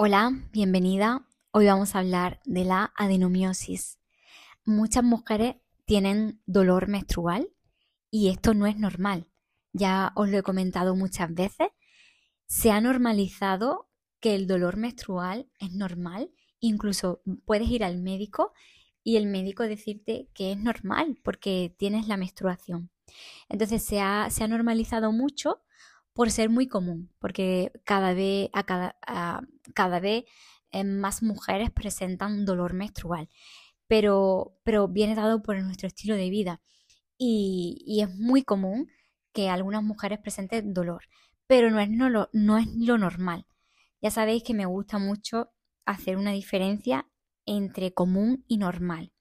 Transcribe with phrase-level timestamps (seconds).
[0.00, 1.26] Hola, bienvenida.
[1.50, 3.98] Hoy vamos a hablar de la adenomiosis.
[4.64, 7.48] Muchas mujeres tienen dolor menstrual
[8.08, 9.26] y esto no es normal.
[9.72, 11.70] Ya os lo he comentado muchas veces.
[12.46, 13.90] Se ha normalizado
[14.20, 16.30] que el dolor menstrual es normal.
[16.60, 18.52] Incluso puedes ir al médico
[19.02, 22.92] y el médico decirte que es normal porque tienes la menstruación.
[23.48, 25.60] Entonces se ha, se ha normalizado mucho
[26.18, 30.24] por ser muy común, porque cada vez, a cada, vez
[30.72, 33.28] eh, más mujeres presentan dolor menstrual,
[33.86, 36.60] pero, pero viene dado por nuestro estilo de vida
[37.16, 38.88] y, es muy común
[39.32, 41.04] que algunas mujeres presenten dolor,
[41.46, 43.46] pero no es, no, no es lo normal.
[44.02, 45.52] Ya sabéis que me gusta mucho
[45.86, 47.06] hacer una diferencia
[47.46, 49.12] entre común y normal.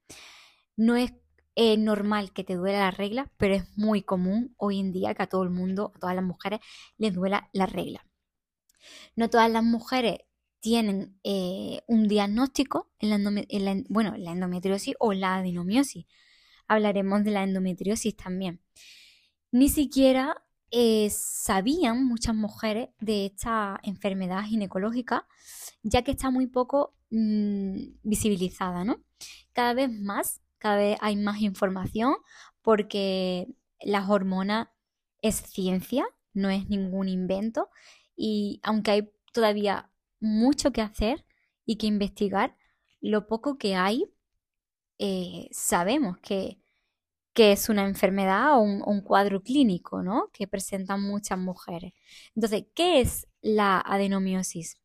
[0.76, 1.14] No es
[1.58, 5.24] es normal que te duela la regla, pero es muy común hoy en día que
[5.24, 6.60] a todo el mundo, a todas las mujeres,
[7.00, 8.06] les duela la regla.
[9.16, 10.20] No todas las mujeres
[10.60, 16.06] tienen eh, un diagnóstico en la, bueno, la endometriosis o la adenomiosis.
[16.68, 18.62] Hablaremos de la endometriosis también.
[19.52, 25.28] Ni siquiera eh, sabían muchas mujeres de esta enfermedad ginecológica,
[25.82, 29.04] ya que está muy poco mm, visibilizada, ¿no?
[29.54, 32.16] Cada vez más cada vez hay más información
[32.62, 33.48] porque
[33.82, 34.70] las hormonas
[35.22, 37.70] es ciencia, no es ningún invento
[38.16, 41.26] y aunque hay todavía mucho que hacer
[41.66, 42.56] y que investigar,
[43.02, 44.06] lo poco que hay
[45.00, 46.60] eh, sabemos que,
[47.36, 50.30] es una enfermedad o un, cuadro clínico, ¿no?
[50.34, 51.94] Que presentan muchas mujeres.
[52.36, 54.82] Entonces, ¿qué es la adenomiosis?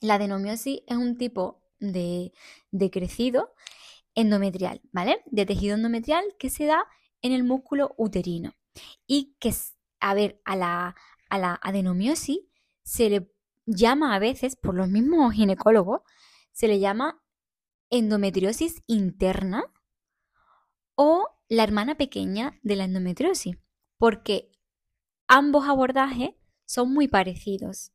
[0.00, 2.32] La adenomiosis es un tipo de,
[2.70, 3.52] de crecido
[4.14, 5.22] endometrial, ¿vale?
[5.26, 6.84] De tejido endometrial que se da
[7.22, 8.54] en el músculo uterino.
[9.06, 9.54] Y que,
[10.00, 10.96] a ver, a la,
[11.28, 12.40] a la adenomiosis
[12.82, 13.32] se le
[13.66, 16.02] llama a veces, por los mismos ginecólogos,
[16.52, 17.22] se le llama
[17.90, 19.64] endometriosis interna
[20.94, 23.56] o la hermana pequeña de la endometriosis,
[23.98, 24.50] porque
[25.26, 26.30] ambos abordajes
[26.64, 27.92] son muy parecidos.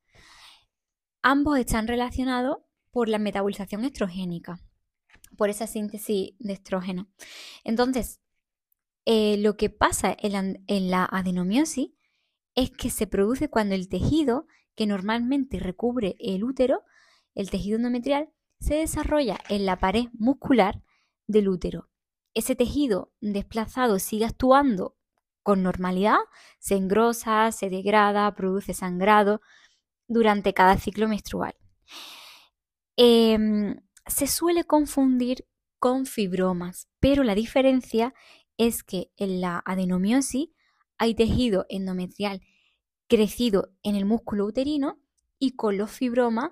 [1.22, 2.58] Ambos están relacionados
[2.92, 4.67] por la metabolización estrogénica
[5.36, 7.10] por esa síntesis de estrógeno.
[7.64, 8.22] Entonces,
[9.06, 11.92] eh, lo que pasa en la, adenomiosis
[12.56, 16.84] es que se produce cuando el tejido que normalmente recubre el útero,
[17.34, 18.30] el tejido endometrial,
[18.60, 20.84] se desarrolla en la pared muscular
[21.28, 21.90] del útero.
[22.34, 24.98] Ese tejido desplazado sigue actuando
[25.42, 26.20] con normalidad,
[26.60, 29.40] se engrosa, se degrada, produce sangrado
[30.08, 31.56] durante cada ciclo menstrual.
[32.98, 35.48] Em, se suele confundir
[35.80, 38.14] con fibromas, pero la diferencia
[38.58, 40.50] es que en la adenomiosis
[40.98, 42.42] hay tejido endometrial
[43.08, 45.00] crecido en el músculo uterino
[45.40, 46.52] y con los fibromas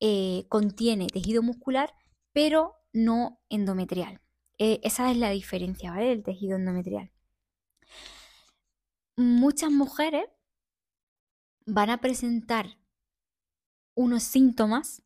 [0.00, 1.94] eh, contiene tejido muscular,
[2.32, 4.20] pero no endometrial.
[4.58, 6.06] Eh, esa es la diferencia ¿vale?
[6.06, 7.12] del tejido endometrial.
[9.16, 10.26] Muchas mujeres
[11.66, 12.78] van a presentar
[13.94, 15.02] unos síntomas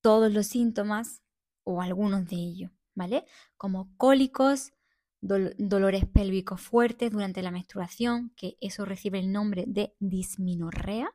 [0.00, 1.22] todos los síntomas
[1.64, 3.24] o algunos de ellos, ¿vale?
[3.56, 4.72] Como cólicos,
[5.20, 11.10] dolores pélvicos fuertes durante la menstruación, que eso recibe el nombre de disminorrea.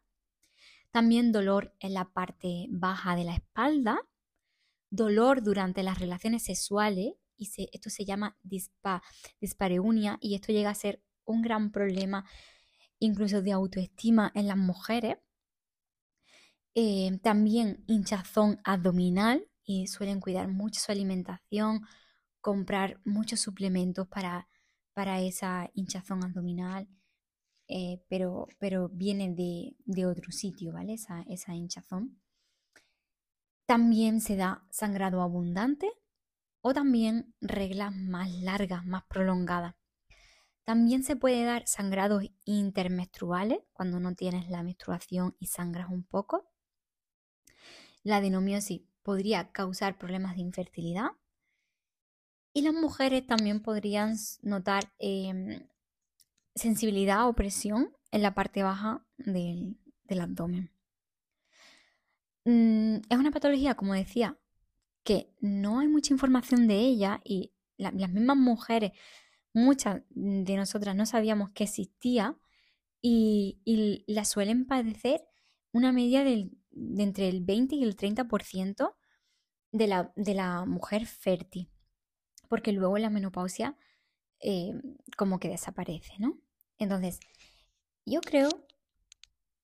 [0.91, 3.99] También dolor en la parte baja de la espalda,
[4.89, 8.37] dolor durante las relaciones sexuales, y esto se llama
[9.39, 12.25] dispareunia, y esto llega a ser un gran problema
[12.99, 15.17] incluso de autoestima en las mujeres,
[16.75, 21.81] eh, también hinchazón abdominal y suelen cuidar mucho su alimentación,
[22.41, 24.47] comprar muchos suplementos para,
[24.93, 26.87] para esa hinchazón abdominal,
[27.67, 30.93] eh, pero, pero viene de, otro sitio, ¿vale?
[30.93, 32.19] Esa, esa hinchazón.
[33.65, 35.91] También se da sangrado abundante
[36.61, 39.75] o también reglas más largas, más prolongadas.
[40.65, 46.52] También se puede dar sangrados intermenstruales cuando no tienes la menstruación y sangras un poco.
[48.03, 51.11] La adenomiosis podría causar problemas de infertilidad
[52.53, 55.67] y las mujeres también podrían notar em,
[56.55, 59.77] sensibilidad o presión en la parte baja del,
[60.21, 60.71] abdomen.
[62.45, 64.37] Mm, es una patología, como decía,
[65.03, 68.91] que no hay mucha información de ella y las mismas mujeres,
[69.53, 72.37] muchas de nosotras no sabíamos que existía
[73.01, 75.25] y, y la suelen padecer
[75.73, 78.95] una media del de entre el 20 y el 30%
[79.71, 81.69] de la, de la mujer fértil,
[82.49, 83.77] porque luego la menopausia
[84.39, 84.73] eh,
[85.17, 86.37] como que desaparece, ¿no?
[86.77, 87.19] Entonces,
[88.05, 88.49] yo creo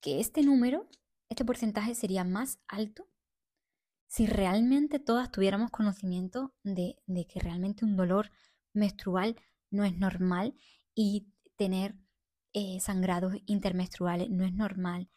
[0.01, 0.87] que este número
[1.29, 3.07] este porcentaje sería más alto
[4.07, 6.97] si realmente todas tuviéramos conocimiento de,
[7.27, 8.31] que realmente un dolor
[8.73, 9.35] menstrual
[9.69, 10.55] no es normal
[10.95, 11.95] y tener
[12.53, 15.07] eh, sangrados intermenstruales no es normal,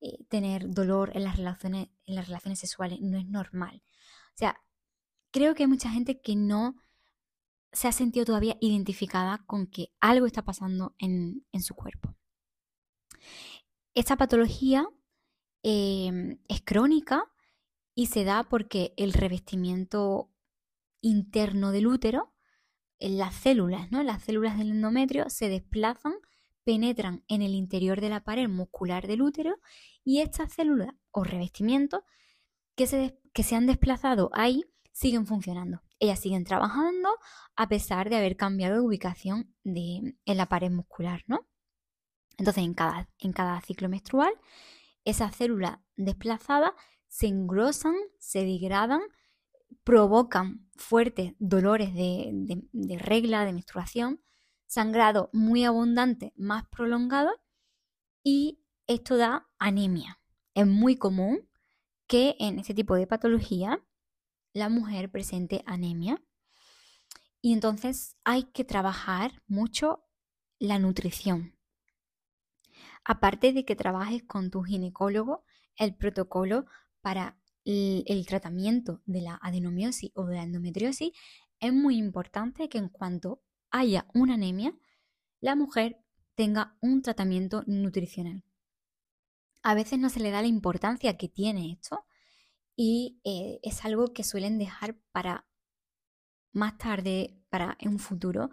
[0.00, 3.82] eh, tener dolor en las, relaciones, en las relaciones sexuales no es normal.
[4.34, 4.60] O sea,
[5.30, 6.76] creo que hay mucha gente que no
[7.72, 12.14] se ha sentido todavía identificada con que algo está pasando en, su cuerpo.
[13.94, 14.86] Esta patología
[15.62, 17.24] em, es crónica
[17.94, 20.30] y se da porque el revestimiento
[21.00, 22.32] interno del útero,
[23.00, 24.02] las células, ¿no?
[24.02, 26.14] Las células del endometrio se desplazan,
[26.68, 29.56] penetran en el interior de la pared muscular del útero
[30.04, 32.02] y estas células o revestimientos
[32.76, 35.80] que se, que se han desplazado ahí siguen funcionando.
[35.98, 37.08] Ellas siguen trabajando
[37.56, 41.48] a pesar de haber cambiado de ubicación de, en la pared muscular, ¿no?
[42.36, 44.34] Entonces, en cada, en cada ciclo menstrual,
[45.06, 46.72] esas células desplazadas
[47.06, 49.00] se engrosan, se degradan,
[49.84, 52.28] provocan fuertes dolores de,
[52.72, 54.20] de regla, de menstruación,
[54.68, 57.32] sangrado muy abundante, más prolongado,
[58.22, 60.20] y esto da anemia.
[60.54, 61.48] Es muy común
[62.06, 63.84] que en este tipo de patología
[64.52, 66.22] la mujer presente anemia.
[67.40, 70.04] Y entonces hay que trabajar mucho
[70.58, 71.56] la nutrición.
[73.04, 75.44] Aparte de que trabajes con tu ginecólogo
[75.76, 76.66] el protocolo
[77.00, 81.12] para el, tratamiento de la adenomiosis o de la endometriosis,
[81.60, 84.74] es muy importante que en cuanto haya una anemia,
[85.40, 85.98] la mujer
[86.34, 88.42] tenga un tratamiento nutricional.
[89.62, 92.04] A veces no se le da la importancia que tiene esto
[92.76, 95.48] y eh, es algo que suelen dejar para
[96.52, 98.50] más tarde, para un futuro,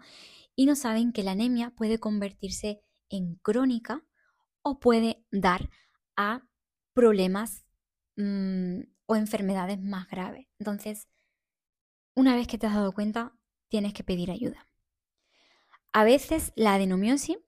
[0.54, 4.04] y no saben que la anemia puede convertirse en crónica
[4.62, 5.70] o puede dar
[6.16, 6.42] a
[6.92, 7.64] problemas
[8.16, 10.48] mm, o enfermedades más graves.
[10.58, 11.08] Entonces,
[12.14, 13.32] una vez que te has dado cuenta,
[13.68, 14.66] tienes que pedir ayuda.
[15.96, 17.38] A veces la adenomiosis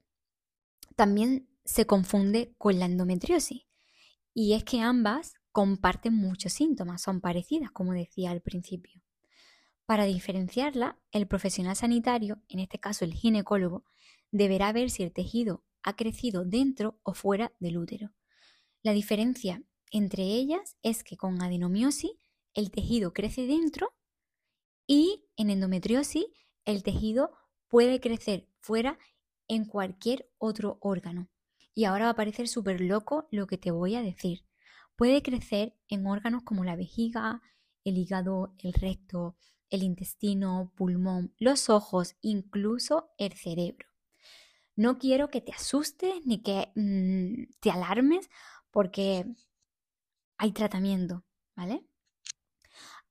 [0.97, 3.67] también se confunde con la endometriosis
[4.33, 9.03] y es que ambas comparten muchos síntomas, son parecidas, como decía al principio.
[9.85, 13.85] Para diferenciarla, el profesional sanitario, en este caso el ginecólogo,
[14.31, 18.15] deberá ver si el tejido ha crecido dentro o fuera del útero.
[18.83, 22.13] La diferencia entre ellas es que con adenomiosis
[22.55, 23.93] el tejido crece dentro
[24.87, 26.25] y en endometriosis
[26.65, 27.33] el tejido
[27.69, 28.99] puede crecer fuera
[29.47, 31.29] en cualquier otro órgano.
[31.75, 34.45] Y ahora va a parecer súper loco lo que te voy a decir.
[34.97, 37.41] Puede crecer en órganos como la vejiga,
[37.85, 39.37] el hígado, el recto,
[39.71, 43.87] el intestino, pulmón, los ojos, incluso el cerebro.
[44.75, 48.29] No quiero que te asustes ni que mm, te alarmes
[48.71, 49.27] porque
[50.37, 51.25] hay tratamiento,
[51.57, 51.85] ¿vale?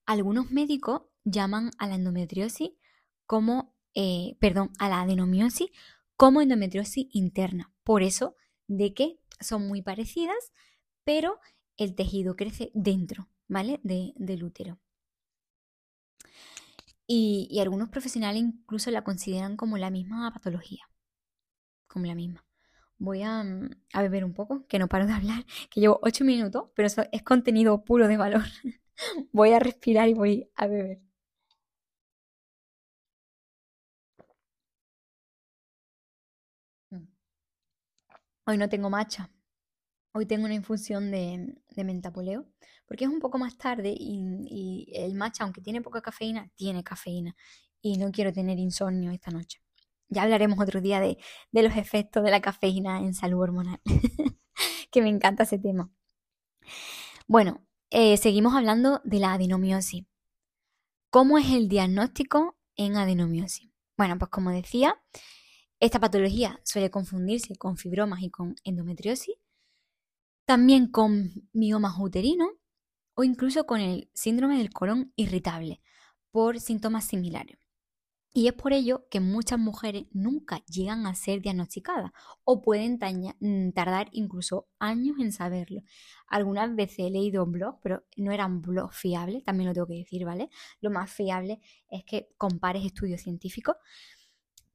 [0.05, 2.71] Algunos médicos llaman a la endometriosis
[3.25, 5.71] como, eh, perdón, a la adenomiosis
[6.17, 7.73] como endometriosis interna.
[7.83, 8.35] Por eso
[8.67, 10.53] de que son muy parecidas,
[11.03, 11.39] pero
[11.77, 13.79] el tejido crece dentro, ¿vale?
[13.81, 14.79] del útero.
[17.07, 20.87] Y, algunos profesionales incluso la consideran como la misma patología,
[21.87, 22.45] como la misma.
[22.99, 26.23] Voy a, mm, a beber un poco, que no paro de hablar, que llevo ocho
[26.23, 28.43] minutos, pero eso es contenido puro de valor.
[29.31, 31.06] voy a respirar y voy a beber.
[38.49, 39.29] Hoy no tengo matcha.
[40.13, 42.47] Hoy tengo una infusión de, mentapoleo,
[42.85, 47.35] porque es un poco más tarde y, el matcha, aunque tiene poca cafeína, tiene cafeína.
[47.81, 49.61] Y no quiero tener insomnio esta noche.
[50.07, 51.17] Ya hablaremos otro día de,
[51.51, 53.81] los efectos de la cafeína en salud hormonal,
[54.91, 55.91] que me encanta ese tema.
[57.27, 60.05] Bueno, eh, seguimos hablando de la adenomiosis.
[61.09, 63.69] ¿Cómo es el diagnóstico en adenomiosis?
[63.97, 64.95] Bueno, pues como decía,
[65.79, 69.35] esta patología suele confundirse con fibromas y con endometriosis
[70.47, 72.47] también con miomas uterino
[73.15, 75.81] o incluso con el síndrome del colon irritable
[76.31, 77.57] por síntomas similares.
[78.33, 82.11] Y es por ello que muchas mujeres nunca llegan a ser diagnosticadas
[82.45, 82.99] o pueden
[83.39, 85.81] mm, tardar incluso años en saberlo.
[86.27, 90.23] Algunas veces he leído blogs, pero no eran blogs fiables, también lo tengo que decir,
[90.23, 90.49] ¿vale?
[90.79, 93.75] Lo más fiable es que compares estudios científicos.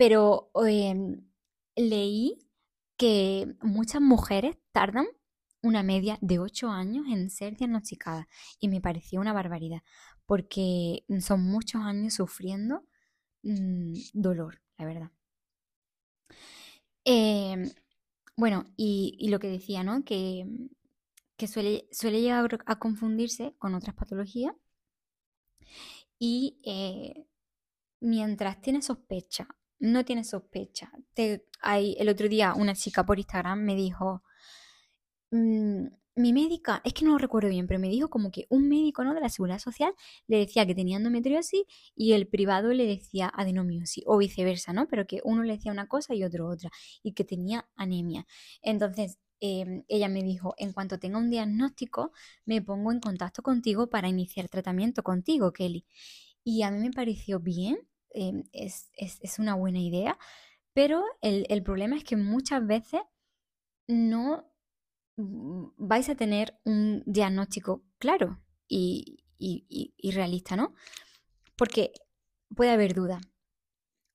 [0.03, 1.23] Pero em,
[1.77, 2.37] leí
[2.97, 5.07] que muchas mujeres tardan
[5.63, 8.27] una media de 8 años en ser diagnosticada
[8.59, 9.83] y me pareció una barbaridad
[10.27, 12.85] porque son muchos años sufriendo
[13.45, 15.11] mm, dolor, la verdad.
[17.05, 17.71] Em,
[18.37, 20.05] bueno, y, lo que decía, ¿no?
[20.05, 20.45] Que,
[21.37, 24.57] que suele, suele llegar a confundirse con otras patologías
[26.19, 27.25] y eh,
[28.01, 29.47] mientras tiene sospecha,
[29.83, 30.93] no tiene sospecha.
[31.61, 34.23] hay, el otro día una chica por Instagram me dijo,
[35.33, 38.69] mm, mi médica, es que no lo recuerdo bien, pero me dijo como que un
[38.69, 39.15] médico ¿no?
[39.15, 39.93] de la seguridad social
[40.29, 41.65] le decía que tenía endometriosis
[41.97, 44.87] y el privado le decía adenomiosis o viceversa, ¿no?
[44.89, 46.71] Pero que uno le decía una cosa y otro otra
[47.03, 48.27] y que tenía anemia.
[48.63, 52.13] Entonces, em, ella me dijo, en cuanto tenga un diagnóstico,
[52.45, 55.87] me pongo en contacto contigo para iniciar tratamiento contigo, Kelly.
[56.45, 57.79] Y a mí me pareció bien,
[58.15, 58.91] em, es,
[59.39, 60.19] una buena idea,
[60.73, 63.01] pero el, el problema es que muchas veces
[63.89, 64.53] no
[65.17, 69.19] vais a tener un diagnóstico claro y,
[70.15, 70.75] realista, ¿no?
[71.57, 71.93] Porque
[72.55, 73.21] puede haber duda.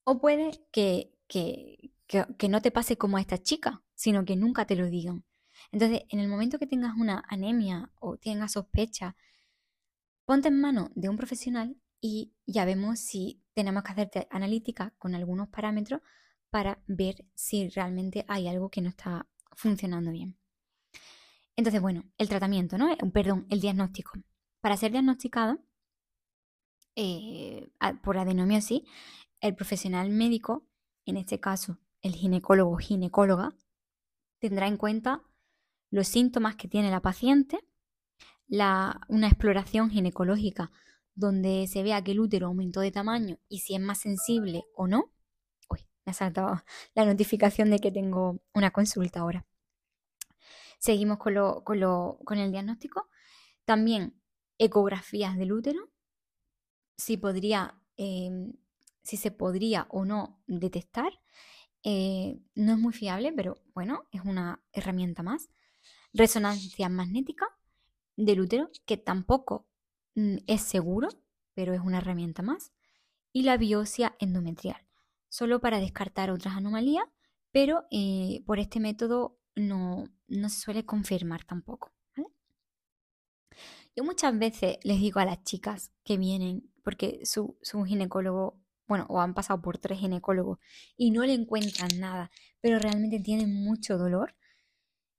[0.04, 4.76] O puede que, que, no te pase como a esta chica, sino que nunca te
[4.76, 5.24] lo digan.
[5.70, 9.16] Entonces, en el momento que tengas una anemia o tengas sospecha,
[10.24, 15.16] ponte en mano de un profesional y ya vemos si tenemos que hacerte analítica con
[15.16, 16.00] algunos parámetros
[16.48, 20.38] para ver si realmente hay algo que no está funcionando bien.
[21.56, 22.88] Entonces, bueno, el tratamiento, ¿no?
[22.92, 24.12] Eh, perdón, el diagnóstico.
[24.60, 25.58] Para ser diagnosticado
[26.94, 27.68] eh,
[28.04, 28.82] por adenomiosis,
[29.40, 30.64] el profesional médico,
[31.04, 33.56] en este caso el ginecólogo o ginecóloga,
[34.38, 35.24] tendrá en cuenta
[35.90, 37.58] los síntomas que tiene la paciente,
[38.48, 40.70] una exploración ginecológica
[41.18, 44.86] donde se vea que el útero aumentó de tamaño y si es más sensible o
[44.86, 45.12] no.
[45.68, 46.62] Uy, me ha saltado
[46.94, 49.44] la notificación de que tengo una consulta ahora.
[50.78, 53.08] Seguimos con, lo, con, lo, con el diagnóstico.
[53.64, 54.22] También
[54.58, 55.90] ecografías del útero,
[56.96, 58.52] si, podría, em,
[59.02, 61.12] si se podría o no detectar.
[61.82, 65.48] Eh, no es muy fiable, pero bueno, es una herramienta más.
[66.12, 67.46] Resonancia magnética
[68.16, 69.67] del útero, que tampoco
[70.14, 71.08] es seguro,
[71.54, 72.72] pero es una herramienta más.
[73.32, 74.86] Y la biopsia endometrial,
[75.28, 77.04] solo para descartar otras anomalías,
[77.52, 81.92] pero eh, por este método no, no se suele confirmar tampoco.
[83.98, 89.06] Yo muchas veces les digo a las chicas que vienen, porque su, su ginecólogo, bueno,
[89.08, 90.60] o han pasado por tres ginecólogos
[90.96, 94.36] y no le encuentran nada, pero realmente tienen mucho dolor,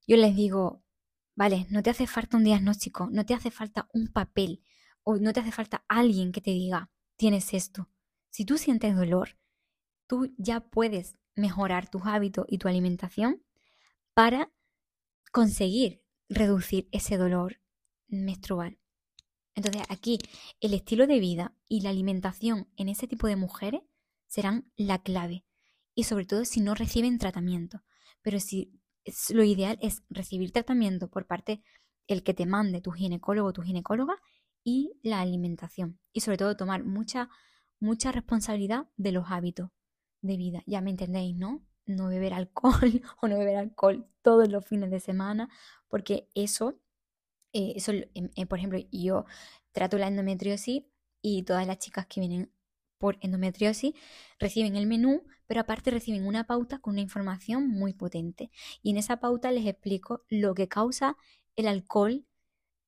[0.08, 0.82] yo les digo,
[1.36, 4.64] vale, no te hace falta un diagnóstico, no te hace falta un papel
[5.10, 7.90] o no te hace falta alguien que te diga, tienes esto.
[8.30, 9.40] Si tú sientes dolor,
[10.06, 13.42] tú ya puedes mejorar tus hábitos y tu alimentación
[14.14, 14.52] para
[15.32, 17.60] conseguir reducir ese dolor
[18.08, 18.78] menstrual.
[19.56, 20.20] Entonces aquí
[20.60, 23.82] el estilo de vida y la alimentación en ese tipo de mujeres
[24.28, 25.44] serán la clave.
[25.96, 27.82] Y sobre todo si no reciben tratamiento.
[28.22, 28.80] Pero si
[29.30, 31.64] lo ideal es recibir tratamiento por parte
[32.06, 34.22] el que te mande tu ginecólogo o tu ginecóloga
[34.70, 36.00] y la alimentación.
[36.14, 37.30] Y sobre todo tomar mucha,
[37.80, 39.70] mucha responsabilidad de los hábitos
[40.22, 40.64] de vida.
[40.66, 41.64] Ya me entendéis, ¿no?
[41.90, 45.50] no beber alcohol o no beber alcohol todos los fines de semana,
[45.88, 46.80] porque eso,
[47.54, 49.26] eh, eso eh, por ejemplo, yo
[49.72, 50.84] trato la endometriosis
[51.22, 52.52] y todas las chicas que vienen
[52.98, 53.94] por endometriosis
[54.40, 58.52] reciben el menú, pero aparte reciben una pauta con una información muy potente.
[58.84, 61.16] Y en esa pauta les explico lo que causa
[61.56, 62.26] el alcohol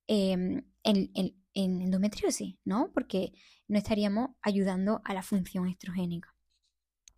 [0.06, 2.90] em, en, en endometriosis, ¿no?
[2.92, 3.32] Porque
[3.68, 6.34] no estaríamos ayudando a la función estrogénica.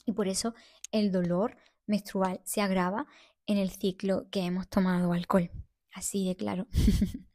[0.06, 0.54] Y por eso
[0.92, 3.06] el dolor menstrual se agrava
[3.46, 5.50] en el ciclo que hemos tomado alcohol.
[5.92, 6.66] Así de claro.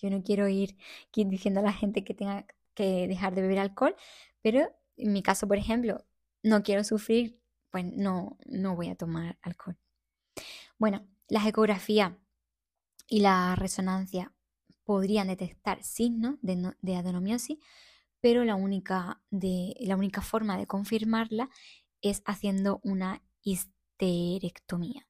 [0.00, 0.76] Yo no quiero ir
[1.14, 3.94] diciendo a la gente que tenga que dejar de beber alcohol,
[4.42, 6.04] pero en mi caso, por ejemplo,
[6.42, 7.40] no quiero sufrir,
[7.70, 9.76] pues no, no voy a tomar alcohol.
[10.78, 12.12] Bueno, las ecografías
[13.06, 14.32] y la resonancia
[14.88, 17.58] podrían detectar signos de, de adenomiosis,
[18.22, 21.50] pero la única, de, la única forma de confirmarla
[22.00, 25.06] es haciendo una histerectomía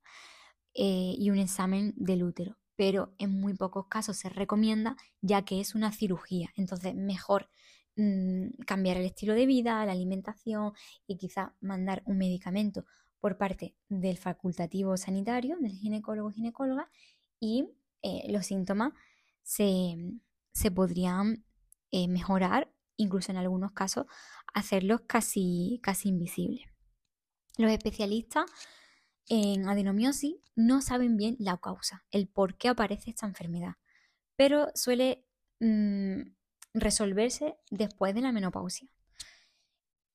[0.75, 2.56] eh, y un examen del útero.
[2.75, 6.50] Pero en muy pocos casos se recomienda ya que es una cirugía.
[6.56, 7.49] Entonces, mejor
[7.94, 10.73] mm, cambiar el estilo de vida, la alimentación
[11.06, 12.85] y quizá mandar un medicamento
[13.20, 16.90] por parte del facultativo sanitario, del ginecólogo ginecóloga,
[17.38, 17.68] y
[18.02, 18.92] eh, los síntomas
[19.49, 21.45] se, podrían
[21.90, 24.07] eh, mejorar, incluso en algunos casos
[24.52, 26.69] hacerlos casi, casi invisibles.
[27.57, 28.45] Los especialistas
[29.26, 33.76] en adenomiosis no saben bien la causa, el por qué aparece esta enfermedad,
[34.37, 35.26] pero suele
[35.61, 36.21] mm,
[36.75, 38.90] resolverse después de la menopausia.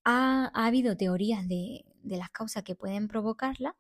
[0.04, 3.76] Ha, habido teorías de, las causas que pueden provocarla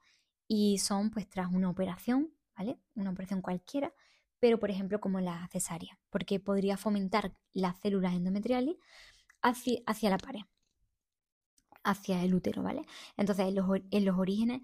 [0.47, 2.79] y son pues tras una operación, ¿vale?
[2.95, 3.93] Una operación cualquiera,
[4.43, 8.75] pero por ejemplo como la cesárea, porque podría fomentar las células endometriales
[9.41, 10.41] hacia, la pared,
[11.81, 12.81] hacia el útero, ¿vale?
[13.15, 13.55] Entonces en
[14.05, 14.61] los, orígenes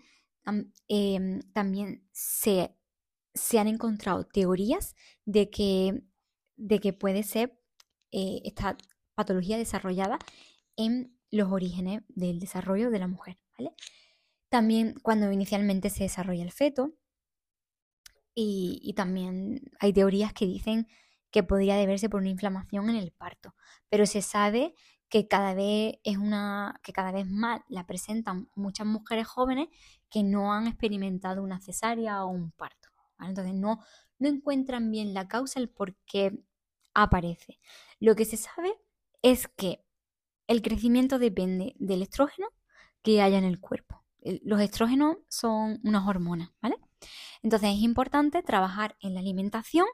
[0.90, 2.76] em, también se,
[3.34, 6.04] se, han encontrado teorías de que,
[6.58, 7.58] de que puede ser
[8.12, 8.78] eh, esta
[9.16, 10.20] patología desarrollada
[10.76, 13.72] en los orígenes del desarrollo de la mujer, ¿vale?
[14.50, 16.96] También cuando inicialmente se desarrolla el feto,
[18.36, 20.88] y, también hay teorías que dicen
[21.32, 23.56] que podría deberse por una inflamación en el parto,
[23.90, 24.76] pero se sabe
[25.10, 29.68] que cada vez es una que cada vez más la presentan muchas mujeres jóvenes
[30.10, 32.90] que no han experimentado una cesárea o un parto.
[33.20, 33.80] Entonces no,
[34.20, 36.40] no encuentran bien la causa, el por qué
[36.94, 37.60] aparece.
[38.00, 38.74] Lo que se sabe
[39.22, 39.84] es que
[40.48, 42.48] el crecimiento depende del estrógeno
[43.04, 44.04] que haya en el cuerpo.
[44.44, 46.78] Los estrógenos son unas hormonas, ¿vale?
[47.42, 49.86] Entonces es importante trabajar en la alimentación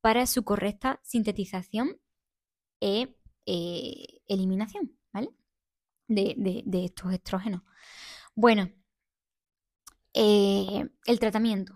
[0.00, 2.00] para su correcta sintetización
[2.80, 5.30] e eh, eliminación, ¿vale?
[6.06, 7.62] De, estos estrógenos.
[8.34, 8.70] Bueno,
[10.14, 11.74] eh, el tratamiento.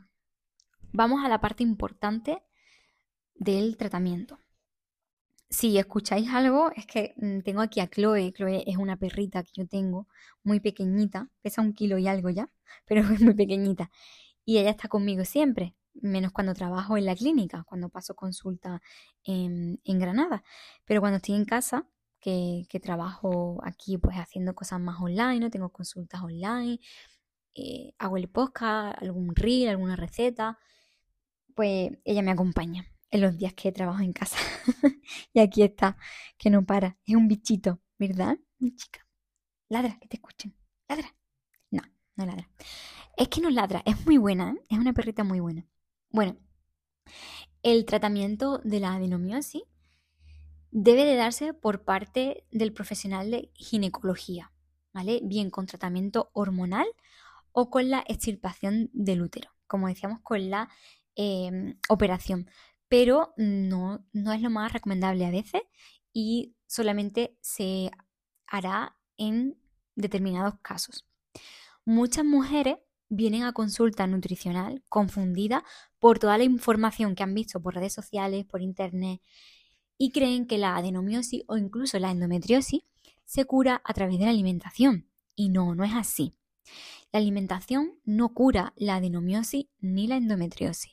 [0.92, 2.42] Vamos a la parte importante
[3.34, 4.38] del tratamiento.
[5.48, 8.32] Si escucháis algo, es que mm, tengo aquí a Chloe.
[8.32, 10.08] Chloe es una perrita que yo tengo,
[10.42, 12.50] muy pequeñita, pesa un kilo y algo ya,
[12.86, 13.90] pero es muy pequeñita
[14.44, 18.80] y ella está conmigo siempre, menos cuando trabajo en la clínica, cuando paso consulta
[19.24, 20.42] en, Granada.
[20.84, 21.86] Pero cuando estoy en casa,
[22.20, 25.50] que, trabajo aquí pues haciendo cosas más online, ¿no?
[25.50, 26.78] tengo consultas online,
[27.54, 30.58] eh, hago el podcast, algún reel, alguna receta,
[31.54, 34.38] pues ella me acompaña en los días que trabajo en casa.
[35.34, 35.96] y aquí está,
[36.38, 39.06] que no para, es un bichito, ¿verdad, mi chica?
[39.68, 40.54] Ladra, que te escuchen,
[40.88, 41.14] ladra.
[41.70, 41.82] No,
[42.16, 42.48] no ladra.
[43.16, 44.64] Es que no ladra, es muy buena, ¿eh?
[44.70, 45.66] es una perrita muy buena.
[46.10, 46.36] Bueno,
[47.62, 49.62] el tratamiento de la adenomiosis
[50.70, 54.52] debe de darse por parte del profesional de ginecología,
[54.92, 55.20] ¿vale?
[55.22, 56.86] Bien con tratamiento hormonal
[57.52, 60.70] o con la extirpación del útero, como decíamos, con la
[61.14, 62.50] em, operación.
[62.88, 65.62] Pero no, no es lo más recomendable a veces
[66.12, 67.90] y solamente se
[68.46, 69.58] hará en
[69.94, 71.06] determinados casos.
[71.84, 72.78] Muchas mujeres
[73.14, 75.64] vienen a consulta nutricional confundida
[75.98, 79.20] por toda la información que han visto por redes sociales, por internet,
[79.98, 82.82] y creen que la adenomiosis o incluso la endometriosis
[83.24, 85.10] se cura a través de la alimentación.
[85.34, 86.34] Y no, no es así.
[87.12, 90.92] La alimentación no cura la adenomiosis ni la endometriosis.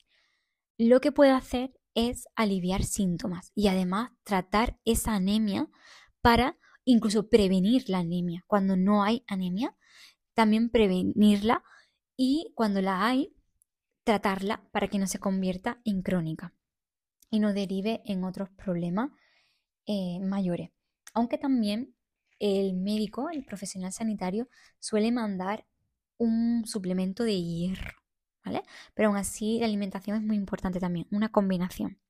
[0.77, 5.69] Lo que puede hacer es aliviar síntomas y además tratar esa anemia
[6.21, 8.43] para incluso prevenir la anemia.
[8.45, 9.75] Cuando no hay anemia,
[10.33, 11.63] también prevenirla
[12.21, 13.33] y cuando la hay,
[14.03, 16.53] tratarla para que no se convierta en crónica
[17.31, 19.11] y no derive en otros problemas
[19.85, 20.69] eh, mayores.
[21.13, 21.95] Aunque también
[22.37, 25.65] el médico, el profesional sanitario, suele mandar
[26.17, 27.93] un suplemento de hierro,
[28.43, 28.63] ¿vale?
[28.93, 32.01] Pero aún así la alimentación es muy importante también, una combinación.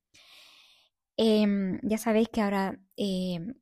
[1.17, 3.53] Em, ya sabéis que ahora em,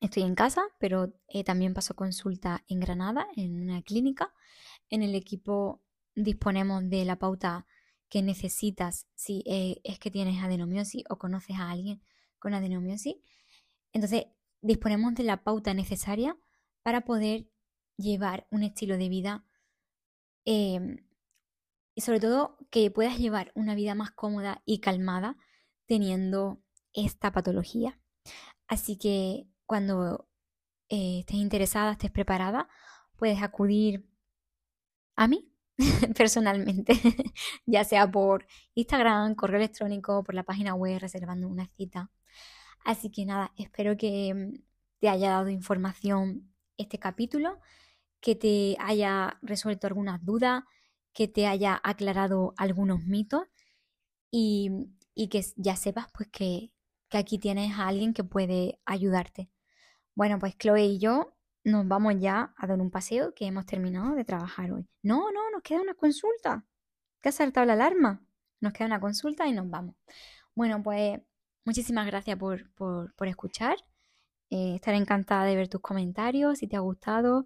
[0.00, 4.32] estoy en casa, pero eh, también paso consulta en Granada, en una clínica.
[4.90, 5.82] En el equipo
[6.14, 7.66] disponemos de la pauta
[8.08, 12.02] que necesitas si es que tienes adenomiosis o conoces a alguien
[12.38, 13.14] con adenomiosis.
[13.92, 14.26] Entonces,
[14.60, 16.36] disponemos de la pauta necesaria
[16.82, 17.48] para poder
[17.96, 19.44] llevar un estilo de vida
[20.44, 21.06] em,
[21.94, 25.36] y sobre todo que puedas llevar una vida más cómoda y calmada
[25.86, 28.00] teniendo esta patología.
[28.66, 30.28] Así que cuando
[30.88, 32.68] eh, estés interesada, estés preparada,
[33.16, 34.09] puedes acudir
[35.20, 35.52] a mí
[36.16, 36.94] personalmente,
[37.66, 42.10] ya sea por Instagram, correo electrónico, por la página web, reservando una cita.
[42.84, 44.62] Así que nada, espero que mm,
[45.00, 47.60] te haya dado información este capítulo,
[48.20, 50.64] que te haya resuelto algunas dudas,
[51.12, 53.42] que te haya aclarado algunos mitos
[54.30, 54.70] y,
[55.30, 56.72] que ya sepas pues que,
[57.10, 59.50] que aquí tienes a alguien que puede ayudarte.
[60.14, 64.14] Bueno, pues Chloe y yo nos vamos ya a dar un paseo que hemos terminado
[64.14, 64.88] de trabajar hoy.
[65.02, 66.64] No, no, nos queda una consulta.
[67.20, 68.22] ¿Qué ha saltado la alarma?
[68.60, 69.94] Nos queda una consulta y nos vamos.
[70.54, 71.20] Bueno, pues
[71.64, 73.76] muchísimas gracias por, escuchar.
[74.50, 77.44] Eh, estaré encantada de ver tus comentarios, si te ha gustado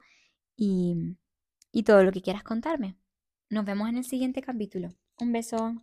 [0.56, 1.16] y,
[1.72, 2.96] y todo lo que quieras contarme.
[3.50, 4.90] Nos vemos en el siguiente capítulo.
[5.18, 5.74] Un beso.